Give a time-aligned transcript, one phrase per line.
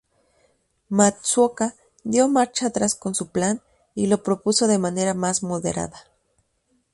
[0.89, 3.61] Matsuoka dio marcha atrás con su plan,
[3.93, 6.05] y lo propuso de manera más moderada.